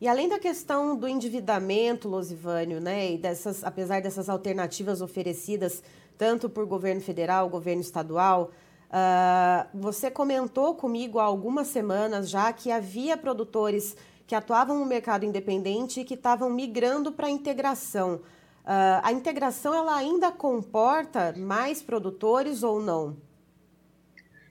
E 0.00 0.08
além 0.08 0.28
da 0.28 0.38
questão 0.38 0.96
do 0.96 1.06
endividamento, 1.06 2.08
Losivânio, 2.08 2.80
né, 2.80 3.12
e 3.12 3.18
dessas, 3.18 3.62
apesar 3.62 4.02
dessas 4.02 4.28
alternativas 4.28 5.00
oferecidas 5.00 5.82
tanto 6.16 6.48
por 6.48 6.66
governo 6.66 7.00
federal, 7.00 7.48
governo 7.48 7.80
estadual, 7.80 8.50
uh, 8.88 9.68
você 9.78 10.10
comentou 10.10 10.74
comigo 10.74 11.18
há 11.18 11.24
algumas 11.24 11.68
semanas 11.68 12.28
já 12.28 12.52
que 12.52 12.70
havia 12.70 13.16
produtores 13.16 13.96
que 14.26 14.34
atuavam 14.34 14.78
no 14.78 14.86
mercado 14.86 15.24
independente 15.24 16.00
e 16.00 16.04
que 16.04 16.14
estavam 16.14 16.48
migrando 16.50 17.12
para 17.12 17.26
a 17.26 17.30
integração. 17.30 18.16
Uh, 18.64 19.00
a 19.02 19.12
integração 19.12 19.74
ela 19.74 19.94
ainda 19.94 20.32
comporta 20.32 21.34
mais 21.36 21.82
produtores 21.82 22.62
ou 22.62 22.80
não? 22.80 23.16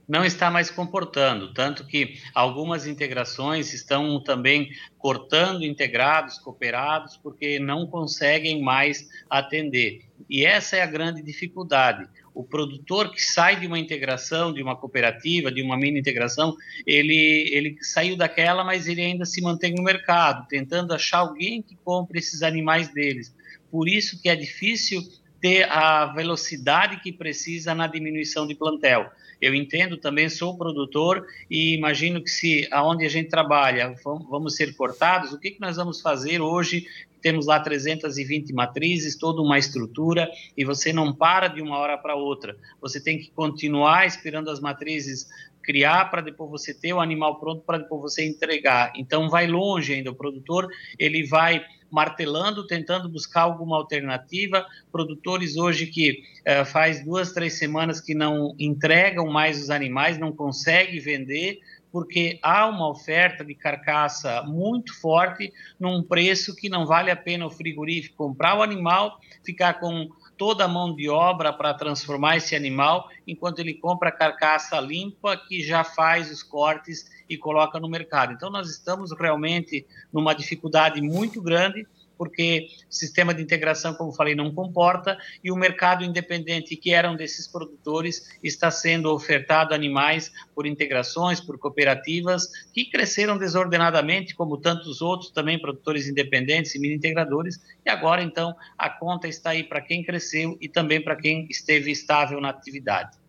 Não 0.08 0.26
está 0.26 0.52
mais 0.52 0.70
comportando, 0.70 1.54
tanto 1.54 1.88
que 1.88 2.20
algumas 2.34 2.86
integrações 2.86 3.74
estão 3.74 4.22
também 4.22 4.70
cortando 4.98 5.64
integrados, 5.64 6.38
cooperados, 6.38 7.18
porque 7.18 7.58
não 7.60 7.88
conseguem 7.88 8.62
mais 8.62 9.08
atender. 9.30 10.02
E 10.30 10.46
essa 10.46 10.76
é 10.76 10.82
a 10.82 10.88
grande 10.88 11.22
dificuldade. 11.22 12.08
O 12.34 12.44
produtor 12.44 13.12
que 13.12 13.22
sai 13.22 13.60
de 13.60 13.68
uma 13.68 13.80
integração, 13.80 14.52
de 14.52 14.62
uma 14.62 14.76
cooperativa, 14.76 15.52
de 15.52 15.62
uma 15.62 15.78
mini 15.78 16.00
integração, 16.00 16.56
ele, 16.86 17.50
ele 17.52 17.78
saiu 17.82 18.18
daquela, 18.18 18.64
mas 18.64 18.88
ele 18.88 19.02
ainda 19.02 19.26
se 19.26 19.42
mantém 19.42 19.74
no 19.74 19.84
mercado, 19.84 20.48
tentando 20.48 20.94
achar 20.94 21.20
alguém 21.20 21.62
que 21.62 21.76
compre 21.78 22.20
esses 22.20 22.42
animais 22.42 22.90
deles 22.94 23.34
por 23.74 23.90
isso 23.90 24.22
que 24.22 24.30
é 24.30 24.36
difícil 24.36 25.02
ter 25.44 25.70
a 25.70 26.06
velocidade 26.06 27.02
que 27.02 27.12
precisa 27.12 27.76
na 27.76 27.86
diminuição 27.86 28.48
de 28.48 28.56
plantel. 28.56 29.12
Eu 29.42 29.54
entendo 29.54 29.98
também, 29.98 30.30
sou 30.30 30.58
produtor 30.58 31.28
e 31.52 31.76
imagino 31.76 32.24
que 32.24 32.30
se 32.30 32.66
aonde 32.72 33.06
a 33.06 33.10
gente 33.10 33.28
trabalha 33.28 33.94
vamos 34.06 34.56
ser 34.56 34.74
cortados, 34.74 35.34
o 35.34 35.38
que, 35.38 35.52
que 35.52 35.60
nós 35.60 35.76
vamos 35.76 36.00
fazer 36.00 36.40
hoje? 36.40 36.88
Temos 37.22 37.46
lá 37.46 37.60
320 37.60 38.54
matrizes, 38.54 39.18
toda 39.18 39.42
uma 39.42 39.60
estrutura 39.60 40.30
e 40.56 40.64
você 40.64 40.94
não 40.94 41.14
para 41.14 41.50
de 41.50 41.62
uma 41.62 41.78
hora 41.78 41.98
para 41.98 42.16
outra. 42.16 42.56
Você 42.80 43.04
tem 43.04 43.20
que 43.20 43.30
continuar 43.32 44.08
esperando 44.08 44.50
as 44.50 44.62
matrizes 44.62 45.28
criar 45.64 46.12
para 46.12 46.22
depois 46.22 46.52
você 46.52 46.74
ter 46.74 46.94
o 46.94 47.00
animal 47.00 47.40
pronto 47.40 47.64
para 47.66 47.80
depois 47.80 48.02
você 48.02 48.26
entregar. 48.26 48.92
Então 48.96 49.30
vai 49.30 49.48
longe 49.48 49.94
ainda 49.94 50.12
o 50.12 50.16
produtor, 50.16 50.68
ele 51.00 51.26
vai 51.26 51.64
martelando, 51.90 52.66
tentando 52.66 53.08
buscar 53.08 53.42
alguma 53.42 53.78
alternativa. 53.78 54.66
Produtores 54.92 55.56
hoje 55.56 55.86
que 55.86 56.24
uh, 56.42 56.66
faz 56.66 57.06
duas, 57.06 57.32
três 57.32 57.54
semanas 57.54 58.02
que 58.02 58.16
não 58.16 58.56
entregam 58.60 59.28
mais 59.28 59.62
os 59.62 59.70
animais, 59.70 60.18
não 60.18 60.32
conseguem 60.32 61.00
vender, 61.00 61.60
porque 61.92 62.40
há 62.42 62.66
uma 62.68 62.90
oferta 62.90 63.46
de 63.46 63.54
carcaça 63.54 64.42
muito 64.42 65.00
forte 65.00 65.54
num 65.80 66.02
preço 66.02 66.56
que 66.56 66.68
não 66.68 66.88
vale 66.88 67.12
a 67.12 67.16
pena 67.16 67.46
o 67.46 67.52
frigorífico 67.52 68.18
comprar 68.18 68.58
o 68.58 68.64
animal, 68.64 69.20
ficar 69.46 69.76
com 69.76 70.10
toda 70.38 70.66
a 70.66 70.68
mão 70.68 70.96
de 70.96 71.10
obra 71.10 71.54
para 71.54 71.74
transformar 71.74 72.38
esse 72.38 72.56
animal, 72.56 73.10
enquanto 73.28 73.60
ele 73.60 73.74
compra 73.74 74.10
a 74.10 74.12
carcaça 74.12 74.80
limpa 74.80 75.38
que 75.38 75.62
já 75.62 75.84
faz 75.84 76.32
os 76.32 76.44
cortes 76.44 77.10
e 77.30 77.38
coloca 77.38 77.80
no 77.80 77.90
mercado. 77.90 78.34
Então, 78.34 78.50
nós 78.50 78.70
estamos 78.70 79.12
realmente 79.18 79.86
numa 80.12 80.34
dificuldade 80.34 81.02
muito 81.02 81.42
grande 81.42 81.88
porque 82.24 82.68
o 82.90 82.94
sistema 82.94 83.34
de 83.34 83.44
integração, 83.44 83.94
como 83.96 84.14
falei, 84.14 84.34
não 84.34 84.54
comporta, 84.54 85.18
e 85.44 85.52
o 85.52 85.58
mercado 85.58 86.06
independente, 86.06 86.78
que 86.78 86.94
eram 86.94 87.18
desses 87.18 87.50
produtores, 87.50 88.40
está 88.42 88.72
sendo 88.72 89.14
ofertado 89.14 89.74
animais 89.74 90.32
por 90.56 90.66
integrações, 90.66 91.42
por 91.42 91.60
cooperativas, 91.60 92.48
que 92.74 92.86
cresceram 92.86 93.38
desordenadamente, 93.38 94.36
como 94.36 94.58
tantos 94.58 95.02
outros 95.02 95.32
também 95.32 95.60
produtores 95.60 96.08
independentes 96.08 96.74
e 96.76 96.80
mini 96.80 96.96
integradores, 96.96 97.60
e 97.86 97.90
agora, 97.90 98.24
então, 98.24 98.56
a 98.78 98.90
conta 98.90 99.28
está 99.28 99.50
aí 99.50 99.64
para 99.64 99.82
quem 99.82 100.02
cresceu 100.02 100.58
e 100.62 100.70
também 100.70 101.04
para 101.04 101.18
quem 101.18 101.46
esteve 101.50 101.92
estável 101.92 102.40
na 102.40 102.50
atividade. 102.50 103.23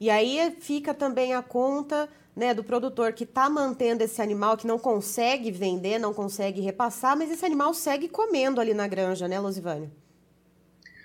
E 0.00 0.10
aí 0.10 0.56
fica 0.60 0.94
também 0.94 1.34
a 1.34 1.42
conta 1.42 2.08
né, 2.38 2.54
do 2.54 2.62
produtor 2.62 3.12
que 3.12 3.24
está 3.24 3.50
mantendo 3.50 4.04
esse 4.04 4.22
animal, 4.22 4.56
que 4.56 4.66
não 4.66 4.78
consegue 4.78 5.50
vender, 5.50 5.98
não 5.98 6.14
consegue 6.14 6.60
repassar, 6.60 7.16
mas 7.16 7.30
esse 7.30 7.44
animal 7.44 7.74
segue 7.74 8.08
comendo 8.08 8.60
ali 8.60 8.72
na 8.72 8.86
granja, 8.86 9.26
né, 9.26 9.40
Losivânia? 9.40 9.90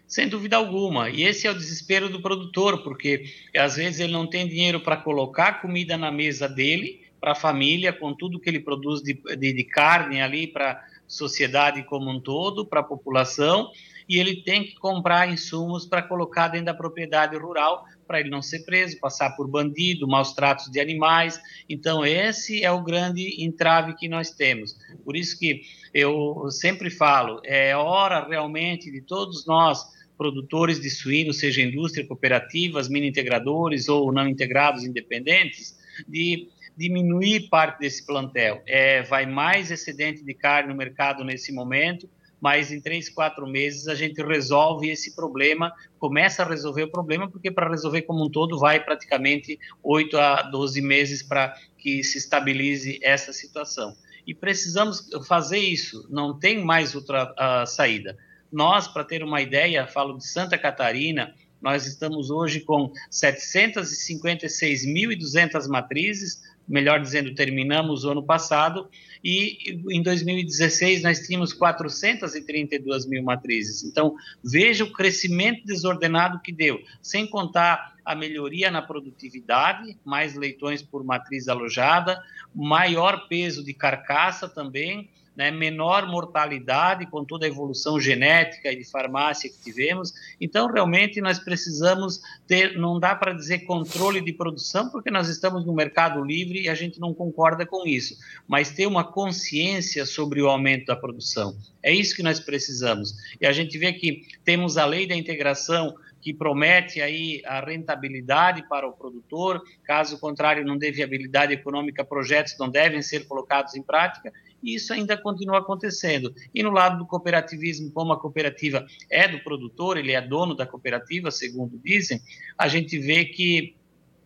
Sem 0.07 0.29
dúvida 0.29 0.57
alguma. 0.57 1.09
E 1.09 1.23
esse 1.23 1.47
é 1.47 1.51
o 1.51 1.55
desespero 1.55 2.07
do 2.07 2.21
produtor, 2.21 2.83
porque 2.83 3.25
às 3.57 3.77
vezes 3.77 3.99
ele 3.99 4.13
não 4.13 4.27
tem 4.27 4.47
dinheiro 4.47 4.79
para 4.79 4.95
colocar 4.95 5.59
comida 5.59 5.97
na 5.97 6.11
mesa 6.11 6.47
dele, 6.47 7.01
para 7.19 7.31
a 7.31 7.35
família, 7.35 7.91
com 7.91 8.13
tudo 8.13 8.39
que 8.39 8.47
ele 8.47 8.59
produz 8.59 9.01
de, 9.01 9.13
de, 9.13 9.53
de 9.53 9.63
carne 9.63 10.21
ali 10.21 10.45
para 10.45 10.85
sociedade 11.13 11.83
como 11.83 12.09
um 12.09 12.19
todo, 12.19 12.65
para 12.65 12.81
a 12.81 12.83
população, 12.83 13.69
e 14.07 14.17
ele 14.17 14.43
tem 14.43 14.63
que 14.63 14.75
comprar 14.75 15.31
insumos 15.31 15.85
para 15.85 16.01
colocar 16.01 16.49
dentro 16.49 16.65
da 16.65 16.73
propriedade 16.73 17.37
rural 17.37 17.85
para 18.05 18.19
ele 18.19 18.29
não 18.29 18.41
ser 18.41 18.65
preso, 18.65 18.99
passar 18.99 19.31
por 19.31 19.47
bandido, 19.47 20.07
maus 20.07 20.33
tratos 20.33 20.69
de 20.69 20.79
animais. 20.79 21.39
Então, 21.69 22.05
esse 22.05 22.63
é 22.63 22.71
o 22.71 22.83
grande 22.83 23.43
entrave 23.43 23.95
que 23.95 24.07
nós 24.07 24.31
temos. 24.31 24.75
Por 25.03 25.15
isso 25.15 25.39
que 25.39 25.61
eu 25.93 26.49
sempre 26.51 26.89
falo, 26.89 27.41
é 27.45 27.75
hora 27.75 28.27
realmente 28.27 28.91
de 28.91 29.01
todos 29.01 29.45
nós, 29.45 29.81
produtores 30.17 30.79
de 30.79 30.89
suíno, 30.89 31.33
seja 31.33 31.61
indústria, 31.61 32.05
cooperativas, 32.05 32.89
mini 32.89 33.07
integradores 33.07 33.87
ou 33.89 34.11
não 34.11 34.27
integrados 34.27 34.83
independentes, 34.83 35.75
de 36.07 36.47
diminuir 36.75 37.49
parte 37.49 37.79
desse 37.79 38.05
plantel. 38.05 38.61
É, 38.67 39.03
vai 39.03 39.25
mais 39.25 39.71
excedente 39.71 40.23
de 40.23 40.33
carne 40.33 40.69
no 40.69 40.75
mercado 40.75 41.23
nesse 41.23 41.51
momento, 41.51 42.09
mas 42.41 42.73
em 42.73 42.81
três, 42.81 43.07
quatro 43.07 43.47
meses 43.47 43.87
a 43.87 43.95
gente 43.95 44.21
resolve 44.21 44.89
esse 44.89 45.15
problema, 45.15 45.71
começa 45.97 46.43
a 46.43 46.45
resolver 46.45 46.83
o 46.83 46.91
problema, 46.91 47.29
porque 47.29 47.49
para 47.49 47.69
resolver 47.69 48.01
como 48.01 48.25
um 48.25 48.29
todo 48.29 48.59
vai 48.59 48.83
praticamente 48.83 49.57
8 49.81 50.17
a 50.17 50.41
12 50.41 50.81
meses 50.81 51.23
para 51.23 51.55
que 51.77 52.03
se 52.03 52.17
estabilize 52.17 52.99
essa 53.01 53.31
situação. 53.31 53.95
E 54.27 54.33
precisamos 54.33 55.09
fazer 55.27 55.59
isso, 55.59 56.05
não 56.09 56.37
tem 56.37 56.61
mais 56.63 56.95
outra 56.95 57.33
uh, 57.33 57.65
saída. 57.65 58.17
Nós, 58.51 58.89
para 58.89 59.03
ter 59.03 59.21
uma 59.23 59.41
ideia, 59.41 59.87
falo 59.87 60.17
de 60.17 60.27
Santa 60.27 60.57
Catarina, 60.57 61.33
nós 61.61 61.85
estamos 61.87 62.29
hoje 62.29 62.59
com 62.59 62.91
756.200 63.09 65.67
matrizes, 65.69 66.41
melhor 66.67 66.99
dizendo, 67.01 67.33
terminamos 67.35 68.03
o 68.03 68.11
ano 68.11 68.23
passado, 68.23 68.89
e 69.23 69.79
em 69.89 70.01
2016 70.01 71.03
nós 71.03 71.19
tínhamos 71.25 71.53
432 71.53 73.05
mil 73.05 73.23
matrizes. 73.23 73.83
Então, 73.83 74.15
veja 74.43 74.83
o 74.83 74.91
crescimento 74.91 75.65
desordenado 75.65 76.41
que 76.41 76.51
deu, 76.51 76.79
sem 77.01 77.27
contar 77.27 77.93
a 78.05 78.15
melhoria 78.15 78.69
na 78.69 78.81
produtividade, 78.81 79.97
mais 80.03 80.35
leitões 80.35 80.81
por 80.81 81.03
matriz 81.03 81.47
alojada, 81.47 82.21
maior 82.53 83.27
peso 83.27 83.63
de 83.63 83.73
carcaça 83.73 84.47
também, 84.47 85.09
né, 85.35 85.51
menor 85.51 86.07
mortalidade 86.07 87.05
com 87.07 87.25
toda 87.25 87.45
a 87.45 87.49
evolução 87.49 87.99
genética 87.99 88.71
e 88.71 88.75
de 88.75 88.89
farmácia 88.89 89.49
que 89.49 89.61
tivemos. 89.61 90.13
Então, 90.39 90.67
realmente, 90.71 91.21
nós 91.21 91.39
precisamos 91.39 92.21
ter, 92.47 92.77
não 92.77 92.99
dá 92.99 93.15
para 93.15 93.33
dizer 93.33 93.59
controle 93.59 94.21
de 94.21 94.33
produção, 94.33 94.89
porque 94.89 95.09
nós 95.09 95.29
estamos 95.29 95.65
no 95.65 95.73
mercado 95.73 96.23
livre 96.23 96.61
e 96.61 96.69
a 96.69 96.75
gente 96.75 96.99
não 96.99 97.13
concorda 97.13 97.65
com 97.65 97.87
isso, 97.87 98.17
mas 98.47 98.71
ter 98.71 98.85
uma 98.85 99.03
consciência 99.03 100.05
sobre 100.05 100.41
o 100.41 100.49
aumento 100.49 100.85
da 100.85 100.95
produção. 100.95 101.55
É 101.81 101.93
isso 101.93 102.15
que 102.15 102.23
nós 102.23 102.39
precisamos. 102.39 103.13
E 103.41 103.45
a 103.45 103.51
gente 103.51 103.77
vê 103.77 103.91
que 103.93 104.21
temos 104.45 104.77
a 104.77 104.85
lei 104.85 105.07
da 105.07 105.15
integração 105.15 105.93
que 106.23 106.33
promete 106.33 107.01
aí 107.01 107.41
a 107.45 107.59
rentabilidade 107.59 108.65
para 108.69 108.87
o 108.87 108.93
produtor, 108.93 109.61
caso 109.83 110.17
contrário, 110.17 110.65
não 110.65 110.77
dê 110.77 110.89
viabilidade 110.89 111.51
econômica, 111.51 112.05
projetos 112.05 112.55
não 112.57 112.69
devem 112.69 113.01
ser 113.01 113.27
colocados 113.27 113.75
em 113.75 113.83
prática, 113.83 114.31
e 114.63 114.75
isso 114.75 114.93
ainda 114.93 115.17
continua 115.17 115.59
acontecendo. 115.59 116.33
E 116.53 116.63
no 116.63 116.71
lado 116.71 116.97
do 116.97 117.05
cooperativismo, 117.05 117.91
como 117.91 118.13
a 118.13 118.19
cooperativa 118.19 118.85
é 119.09 119.27
do 119.27 119.39
produtor, 119.43 119.97
ele 119.97 120.13
é 120.13 120.21
dono 120.21 120.55
da 120.55 120.65
cooperativa, 120.65 121.29
segundo 121.29 121.77
dizem, 121.83 122.21
a 122.57 122.67
gente 122.67 122.97
vê 122.97 123.25
que 123.25 123.75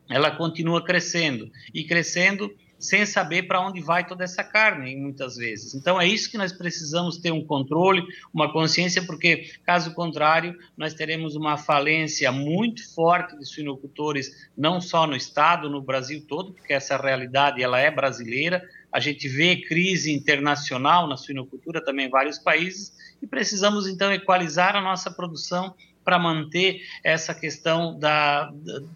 ela 0.10 0.32
continua 0.32 0.84
crescendo, 0.84 1.51
e 1.74 1.84
crescendo 1.84 2.50
sem 2.79 3.06
saber 3.06 3.44
para 3.44 3.65
onde 3.65 3.82
vai 3.82 4.06
toda 4.06 4.24
essa 4.24 4.44
carne, 4.44 4.96
muitas 4.96 5.36
vezes. 5.36 5.74
Então, 5.74 6.00
é 6.00 6.08
isso 6.08 6.29
que 6.29 6.38
nós 6.38 6.51
precisamos 6.53 7.17
ter 7.17 7.32
um 7.32 7.44
controle, 7.44 8.06
uma 8.34 8.51
consciência, 8.51 9.03
porque, 9.03 9.50
caso 9.65 9.94
contrário, 9.94 10.56
nós 10.75 10.94
teremos 10.94 11.36
uma 11.36 11.58
falência 11.58 12.32
muito 12.32 12.94
forte 12.94 13.38
de 13.38 13.46
suinocultores, 13.46 14.50
não 14.56 14.79
só 14.79 15.08
no 15.08 15.15
Estado, 15.15 15.70
no 15.70 15.82
Brasil 15.82 16.24
todo, 16.27 16.53
porque 16.53 16.74
essa 16.74 16.98
realidade 16.98 17.63
ela 17.63 17.79
é 17.79 17.89
brasileira, 17.89 18.63
a 18.98 19.00
gente 19.00 19.27
vê 19.27 19.58
crise 19.58 20.12
internacional 20.12 21.08
na 21.08 21.16
suinocultura 21.16 21.80
também 21.86 22.08
em 22.08 22.10
vários 22.10 22.39
países, 22.39 22.92
e 23.22 23.27
precisamos, 23.27 23.88
então, 23.88 24.12
equalizar 24.12 24.75
a 24.75 24.82
nossa 24.82 25.12
produção 25.12 25.75
para 26.04 26.18
manter 26.18 26.82
essa 27.04 27.32
questão 27.32 27.96
da, 28.00 28.51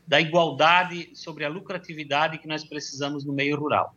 da 0.07 0.19
igualdade 0.19 1.11
sobre 1.13 1.45
a 1.45 1.49
lucratividade 1.49 2.39
que 2.39 2.47
nós 2.47 2.63
precisamos 2.63 3.23
no 3.23 3.31
meio 3.31 3.55
rural. 3.55 3.95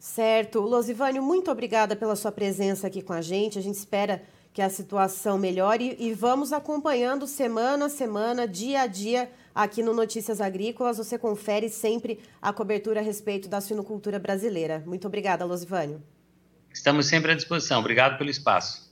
Certo. 0.00 0.58
Losivânio, 0.58 1.22
muito 1.22 1.48
obrigada 1.48 1.94
pela 1.94 2.16
sua 2.16 2.32
presença 2.32 2.88
aqui 2.88 3.00
com 3.00 3.12
a 3.12 3.22
gente. 3.22 3.56
A 3.56 3.62
gente 3.62 3.76
espera 3.76 4.20
que 4.52 4.60
a 4.60 4.68
situação 4.68 5.38
melhore 5.38 5.94
e 6.00 6.12
vamos 6.12 6.52
acompanhando 6.52 7.24
semana 7.24 7.86
a 7.86 7.88
semana, 7.88 8.48
dia 8.48 8.80
a 8.80 8.86
dia, 8.88 9.30
aqui 9.58 9.82
no 9.82 9.92
Notícias 9.92 10.40
Agrícolas. 10.40 10.98
Você 10.98 11.18
confere 11.18 11.68
sempre 11.68 12.20
a 12.40 12.52
cobertura 12.52 13.00
a 13.00 13.02
respeito 13.02 13.48
da 13.48 13.60
suinocultura 13.60 14.16
brasileira. 14.16 14.84
Muito 14.86 15.08
obrigada, 15.08 15.44
Losivânio. 15.44 16.00
Estamos 16.72 17.06
sempre 17.06 17.32
à 17.32 17.34
disposição. 17.34 17.80
Obrigado 17.80 18.16
pelo 18.16 18.30
espaço. 18.30 18.88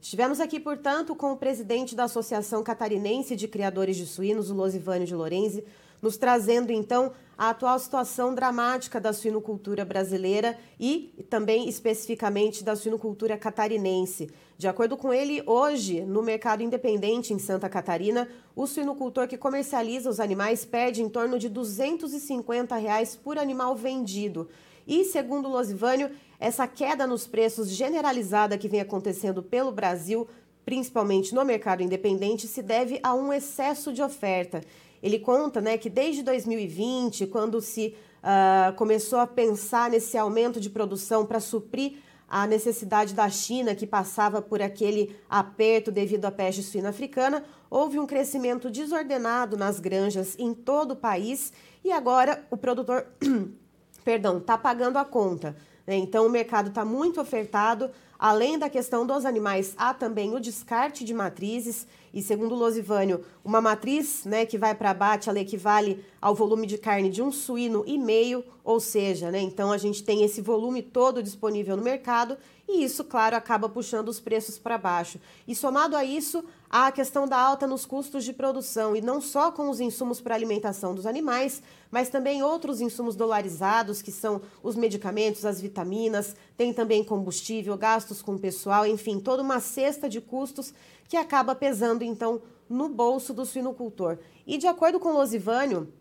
Estivemos 0.00 0.40
aqui, 0.40 0.58
portanto, 0.58 1.14
com 1.14 1.32
o 1.32 1.36
presidente 1.36 1.94
da 1.94 2.04
Associação 2.04 2.62
Catarinense 2.62 3.36
de 3.36 3.46
Criadores 3.46 3.96
de 3.96 4.06
Suínos, 4.06 4.50
o 4.50 4.54
Losivânio 4.54 5.06
de 5.06 5.14
Lorenzi, 5.14 5.64
nos 6.00 6.16
trazendo 6.16 6.72
então 6.72 7.12
a 7.36 7.50
atual 7.50 7.78
situação 7.78 8.34
dramática 8.34 9.00
da 9.00 9.12
suinocultura 9.12 9.84
brasileira 9.84 10.58
e 10.80 11.24
também 11.28 11.68
especificamente 11.68 12.64
da 12.64 12.76
suinocultura 12.76 13.36
catarinense. 13.36 14.30
De 14.56 14.68
acordo 14.68 14.96
com 14.96 15.12
ele, 15.12 15.42
hoje, 15.46 16.02
no 16.02 16.22
mercado 16.22 16.62
independente 16.62 17.34
em 17.34 17.38
Santa 17.38 17.68
Catarina, 17.68 18.28
o 18.54 18.66
suinocultor 18.66 19.26
que 19.26 19.36
comercializa 19.36 20.08
os 20.08 20.20
animais 20.20 20.64
perde 20.64 21.02
em 21.02 21.08
torno 21.08 21.38
de 21.38 21.48
250 21.48 22.76
reais 22.76 23.16
por 23.16 23.36
animal 23.36 23.74
vendido. 23.74 24.48
E, 24.86 25.04
segundo 25.04 25.48
Losivânio, 25.48 26.10
essa 26.38 26.68
queda 26.68 27.06
nos 27.06 27.26
preços 27.26 27.68
generalizada 27.68 28.56
que 28.56 28.68
vem 28.68 28.80
acontecendo 28.80 29.42
pelo 29.42 29.72
Brasil, 29.72 30.28
principalmente 30.64 31.34
no 31.34 31.44
mercado 31.44 31.82
independente, 31.82 32.46
se 32.46 32.62
deve 32.62 33.00
a 33.02 33.12
um 33.12 33.32
excesso 33.32 33.92
de 33.92 34.02
oferta. 34.02 34.60
Ele 35.02 35.18
conta 35.18 35.60
né, 35.60 35.76
que 35.76 35.90
desde 35.90 36.22
2020, 36.22 37.26
quando 37.26 37.60
se 37.60 37.96
uh, 38.22 38.74
começou 38.76 39.18
a 39.18 39.26
pensar 39.26 39.90
nesse 39.90 40.16
aumento 40.16 40.60
de 40.60 40.70
produção 40.70 41.26
para 41.26 41.40
suprir 41.40 41.98
a 42.28 42.46
necessidade 42.46 43.14
da 43.14 43.28
China, 43.28 43.74
que 43.74 43.86
passava 43.86 44.42
por 44.42 44.60
aquele 44.62 45.16
aperto 45.28 45.92
devido 45.92 46.24
à 46.24 46.30
peste 46.30 46.62
suína 46.62 46.88
africana, 46.88 47.44
houve 47.70 47.98
um 47.98 48.06
crescimento 48.06 48.70
desordenado 48.70 49.56
nas 49.56 49.78
granjas 49.78 50.34
em 50.38 50.54
todo 50.54 50.92
o 50.92 50.96
país 50.96 51.52
e 51.84 51.92
agora 51.92 52.44
o 52.50 52.56
produtor, 52.56 53.06
perdão, 54.04 54.38
está 54.38 54.56
pagando 54.56 54.98
a 54.98 55.04
conta. 55.04 55.56
Né? 55.86 55.96
Então 55.96 56.26
o 56.26 56.30
mercado 56.30 56.68
está 56.68 56.84
muito 56.84 57.20
ofertado. 57.20 57.90
Além 58.26 58.58
da 58.58 58.70
questão 58.70 59.06
dos 59.06 59.26
animais, 59.26 59.74
há 59.76 59.92
também 59.92 60.34
o 60.34 60.40
descarte 60.40 61.04
de 61.04 61.12
matrizes. 61.12 61.86
E 62.10 62.22
segundo 62.22 62.54
Losivânio, 62.54 63.22
uma 63.44 63.60
matriz 63.60 64.24
né, 64.24 64.46
que 64.46 64.56
vai 64.56 64.74
para 64.74 64.92
abate, 64.92 65.28
ela 65.28 65.38
equivale 65.38 66.02
ao 66.22 66.34
volume 66.34 66.66
de 66.66 66.78
carne 66.78 67.10
de 67.10 67.20
um 67.20 67.30
suíno 67.30 67.84
e 67.86 67.98
meio, 67.98 68.42
ou 68.64 68.80
seja, 68.80 69.30
né, 69.30 69.42
então 69.42 69.70
a 69.70 69.76
gente 69.76 70.02
tem 70.02 70.24
esse 70.24 70.40
volume 70.40 70.80
todo 70.80 71.22
disponível 71.22 71.76
no 71.76 71.82
mercado 71.82 72.38
e 72.66 72.82
isso, 72.82 73.04
claro, 73.04 73.36
acaba 73.36 73.68
puxando 73.68 74.08
os 74.08 74.18
preços 74.18 74.58
para 74.58 74.78
baixo. 74.78 75.20
E 75.46 75.54
somado 75.54 75.94
a 75.94 76.04
isso, 76.04 76.44
há 76.68 76.86
a 76.86 76.92
questão 76.92 77.28
da 77.28 77.38
alta 77.38 77.66
nos 77.66 77.84
custos 77.84 78.24
de 78.24 78.32
produção, 78.32 78.96
e 78.96 79.00
não 79.00 79.20
só 79.20 79.52
com 79.52 79.68
os 79.68 79.80
insumos 79.80 80.20
para 80.20 80.34
alimentação 80.34 80.94
dos 80.94 81.04
animais, 81.04 81.62
mas 81.90 82.08
também 82.08 82.42
outros 82.42 82.80
insumos 82.80 83.14
dolarizados, 83.14 84.00
que 84.00 84.10
são 84.10 84.40
os 84.62 84.76
medicamentos, 84.76 85.44
as 85.44 85.60
vitaminas, 85.60 86.34
tem 86.56 86.72
também 86.72 87.04
combustível, 87.04 87.76
gastos 87.76 88.22
com 88.22 88.38
pessoal, 88.38 88.86
enfim, 88.86 89.20
toda 89.20 89.42
uma 89.42 89.60
cesta 89.60 90.08
de 90.08 90.20
custos 90.20 90.72
que 91.06 91.16
acaba 91.16 91.54
pesando 91.54 92.02
então 92.02 92.40
no 92.68 92.88
bolso 92.88 93.34
do 93.34 93.44
suinocultor. 93.44 94.18
E 94.46 94.56
de 94.56 94.66
acordo 94.66 94.98
com 94.98 95.12
Losivânio, 95.12 95.92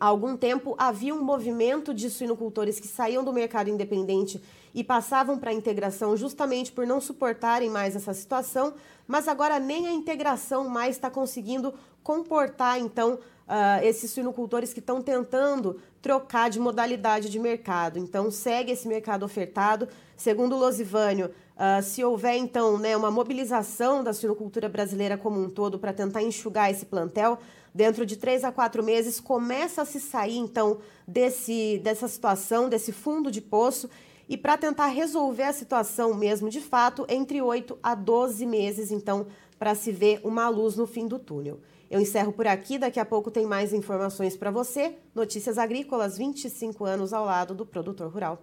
há 0.00 0.06
algum 0.06 0.36
tempo 0.36 0.74
havia 0.78 1.14
um 1.14 1.22
movimento 1.22 1.92
de 1.92 2.08
suinocultores 2.10 2.80
que 2.80 2.88
saíam 2.88 3.24
do 3.24 3.32
mercado 3.32 3.70
independente 3.70 4.42
e 4.74 4.82
passavam 4.82 5.38
para 5.38 5.50
a 5.50 5.54
integração 5.54 6.16
justamente 6.16 6.72
por 6.72 6.86
não 6.86 7.00
suportarem 7.00 7.68
mais 7.68 7.94
essa 7.94 8.14
situação, 8.14 8.74
mas 9.06 9.28
agora 9.28 9.58
nem 9.58 9.86
a 9.86 9.92
integração 9.92 10.68
mais 10.68 10.96
está 10.96 11.10
conseguindo 11.10 11.74
comportar 12.02 12.78
então 12.78 13.14
uh, 13.14 13.84
esses 13.84 14.10
suinocultores 14.10 14.72
que 14.72 14.80
estão 14.80 15.02
tentando 15.02 15.78
trocar 16.00 16.48
de 16.48 16.58
modalidade 16.58 17.28
de 17.28 17.38
mercado. 17.38 17.98
Então 17.98 18.30
segue 18.30 18.72
esse 18.72 18.88
mercado 18.88 19.24
ofertado. 19.24 19.88
Segundo 20.16 20.56
o 20.56 20.58
Losivânio, 20.58 21.30
Uh, 21.52 21.80
se 21.82 22.02
houver, 22.02 22.34
então, 22.36 22.78
né, 22.78 22.96
uma 22.96 23.10
mobilização 23.10 24.02
da 24.02 24.12
suinocultura 24.12 24.68
brasileira 24.68 25.18
como 25.18 25.40
um 25.40 25.50
todo 25.50 25.78
para 25.78 25.92
tentar 25.92 26.22
enxugar 26.22 26.70
esse 26.70 26.86
plantel, 26.86 27.38
dentro 27.74 28.04
de 28.04 28.16
três 28.16 28.44
a 28.44 28.52
quatro 28.52 28.82
meses 28.82 29.20
começa 29.20 29.82
a 29.82 29.84
se 29.84 30.00
sair, 30.00 30.36
então, 30.36 30.78
desse, 31.06 31.80
dessa 31.82 32.08
situação, 32.08 32.68
desse 32.68 32.92
fundo 32.92 33.30
de 33.30 33.40
poço, 33.40 33.88
e 34.28 34.36
para 34.36 34.56
tentar 34.56 34.86
resolver 34.86 35.44
a 35.44 35.52
situação 35.52 36.14
mesmo 36.14 36.48
de 36.48 36.60
fato, 36.60 37.04
entre 37.08 37.42
8 37.42 37.78
a 37.82 37.94
12 37.94 38.46
meses, 38.46 38.90
então, 38.90 39.26
para 39.58 39.74
se 39.74 39.92
ver 39.92 40.20
uma 40.24 40.48
luz 40.48 40.76
no 40.76 40.86
fim 40.86 41.06
do 41.06 41.18
túnel. 41.18 41.60
Eu 41.90 42.00
encerro 42.00 42.32
por 42.32 42.46
aqui, 42.46 42.78
daqui 42.78 42.98
a 42.98 43.04
pouco 43.04 43.30
tem 43.30 43.44
mais 43.44 43.72
informações 43.72 44.36
para 44.36 44.50
você. 44.50 44.96
Notícias 45.14 45.58
Agrícolas, 45.58 46.16
25 46.16 46.84
anos 46.86 47.12
ao 47.12 47.26
lado 47.26 47.54
do 47.54 47.66
produtor 47.66 48.10
rural. 48.10 48.42